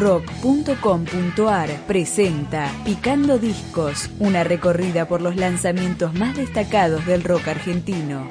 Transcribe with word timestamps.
rock.com.ar 0.00 1.68
presenta 1.86 2.72
Picando 2.86 3.38
Discos, 3.38 4.10
una 4.18 4.42
recorrida 4.44 5.06
por 5.06 5.20
los 5.20 5.36
lanzamientos 5.36 6.14
más 6.14 6.36
destacados 6.36 7.04
del 7.04 7.22
rock 7.22 7.48
argentino. 7.48 8.26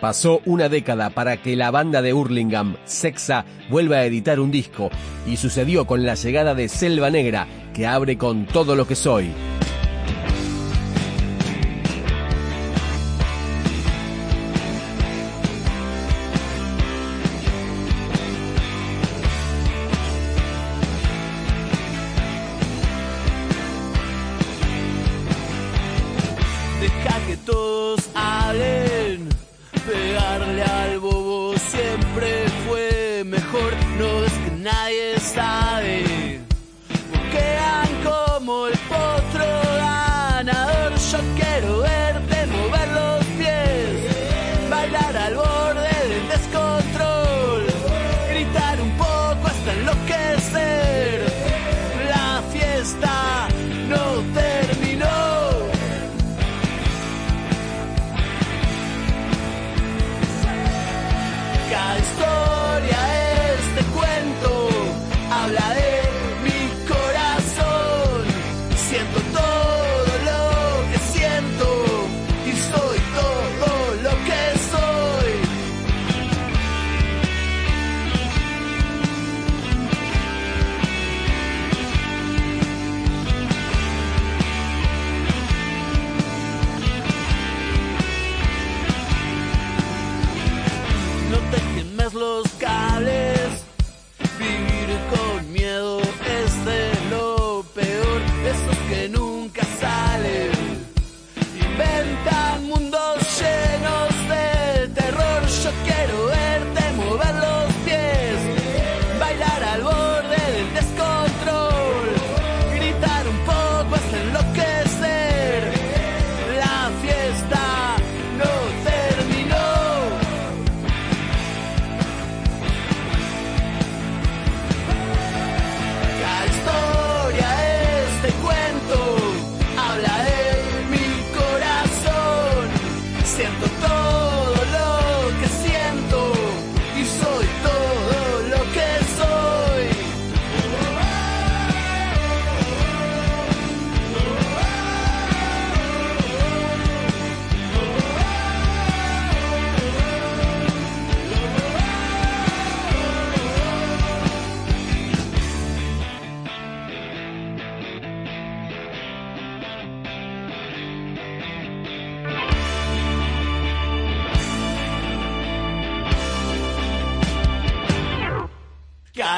Pasó 0.00 0.42
una 0.44 0.68
década 0.68 1.10
para 1.10 1.38
que 1.38 1.56
la 1.56 1.72
banda 1.72 2.02
de 2.02 2.12
Hurlingham, 2.12 2.76
Sexa, 2.84 3.44
vuelva 3.68 3.96
a 3.96 4.04
editar 4.04 4.38
un 4.38 4.52
disco 4.52 4.90
y 5.26 5.36
sucedió 5.36 5.86
con 5.86 6.04
la 6.06 6.14
llegada 6.14 6.54
de 6.54 6.68
Selva 6.68 7.10
Negra, 7.10 7.48
que 7.72 7.86
abre 7.86 8.16
con 8.16 8.46
todo 8.46 8.76
lo 8.76 8.86
que 8.86 8.94
soy. 8.94 9.32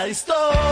estou. 0.09 0.66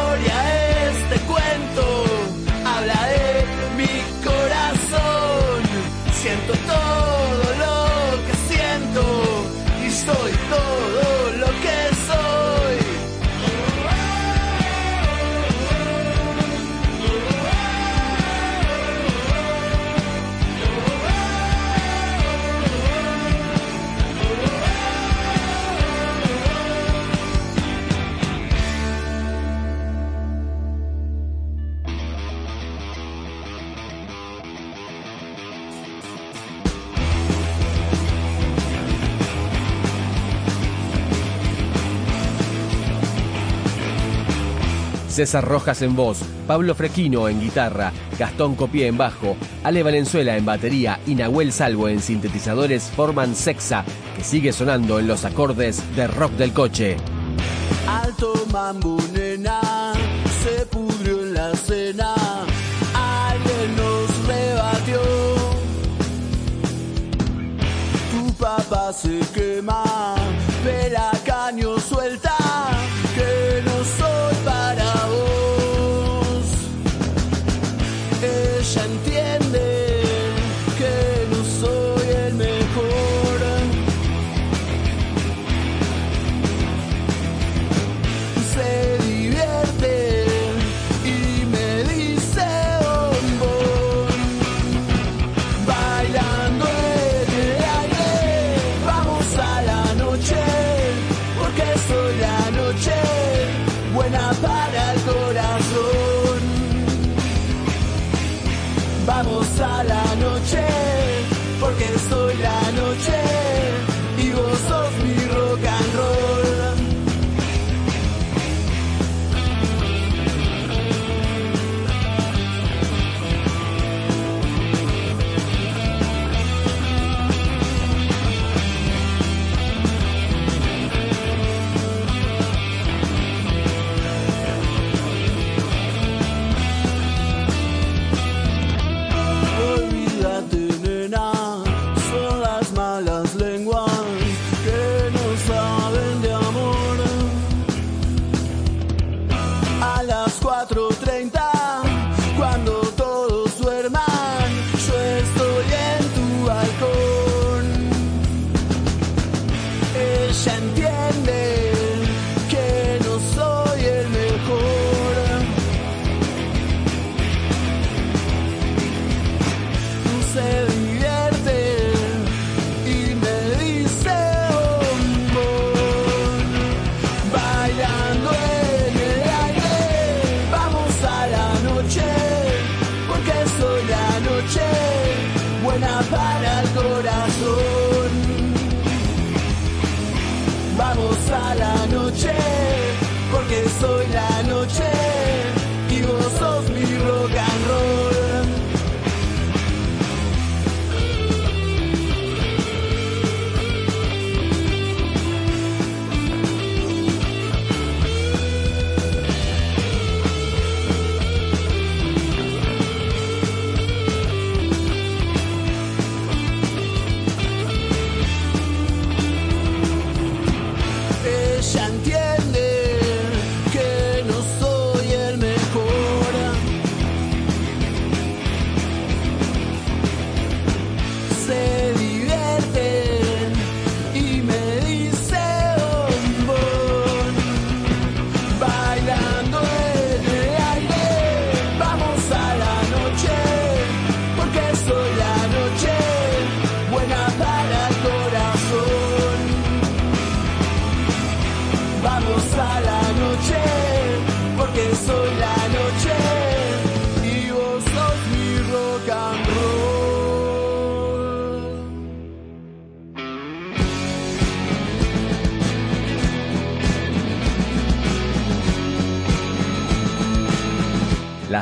César 45.14 45.44
Rojas 45.44 45.80
en 45.82 45.94
voz, 45.94 46.18
Pablo 46.48 46.74
Frequino 46.74 47.28
en 47.28 47.40
guitarra, 47.40 47.92
Gastón 48.18 48.56
Copié 48.56 48.88
en 48.88 48.98
bajo, 48.98 49.36
Ale 49.62 49.84
Valenzuela 49.84 50.36
en 50.36 50.44
batería 50.44 50.98
y 51.06 51.14
Nahuel 51.14 51.52
Salvo 51.52 51.88
en 51.88 52.00
sintetizadores 52.00 52.90
forman 52.96 53.36
Sexa, 53.36 53.84
que 54.16 54.24
sigue 54.24 54.52
sonando 54.52 54.98
en 54.98 55.06
los 55.06 55.24
acordes 55.24 55.80
de 55.94 56.08
rock 56.08 56.32
del 56.32 56.52
coche. 56.52 56.96
Alto 57.86 58.34
mambo, 58.50 58.96
nena, 59.12 59.92
se 60.42 60.66
pudrió 60.66 61.20
en 61.20 61.34
la 61.34 61.54
cena. 61.54 62.14
Alguien 62.92 63.76
nos 63.76 64.26
rebatió. 64.26 65.00
Tu 68.10 68.32
papá 68.34 68.92
se 68.92 69.20
quema, 69.32 70.16
pela 70.64 71.12
caño 71.24 71.78
suelta, 71.78 72.23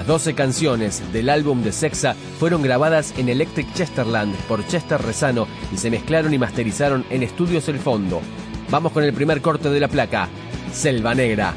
Las 0.03 0.09
12 0.09 0.35
canciones 0.35 1.13
del 1.13 1.29
álbum 1.29 1.63
de 1.63 1.71
Sexa 1.71 2.17
fueron 2.41 2.61
grabadas 2.61 3.15
en 3.19 3.29
Electric 3.29 3.73
Chesterland 3.73 4.35
por 4.49 4.67
Chester 4.67 5.01
Rezano 5.01 5.47
y 5.73 5.77
se 5.77 5.93
mezclaron 5.93 6.35
y 6.35 6.39
masterizaron 6.39 7.05
en 7.09 7.23
Estudios 7.23 7.69
El 7.69 7.79
Fondo. 7.79 8.21
Vamos 8.69 8.91
con 8.91 9.05
el 9.05 9.13
primer 9.13 9.41
corte 9.41 9.71
de 9.71 9.79
la 9.79 9.87
placa, 9.87 10.29
Selva 10.73 11.15
Negra. 11.15 11.55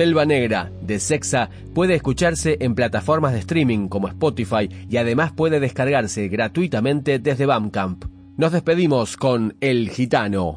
Selva 0.00 0.24
Negra 0.24 0.72
de 0.80 0.98
Sexa 0.98 1.50
puede 1.74 1.94
escucharse 1.94 2.56
en 2.60 2.74
plataformas 2.74 3.34
de 3.34 3.40
streaming 3.40 3.88
como 3.88 4.08
Spotify 4.08 4.66
y 4.88 4.96
además 4.96 5.32
puede 5.32 5.60
descargarse 5.60 6.26
gratuitamente 6.28 7.18
desde 7.18 7.44
Bandcamp. 7.44 8.06
Nos 8.38 8.50
despedimos 8.50 9.18
con 9.18 9.58
El 9.60 9.90
Gitano. 9.90 10.56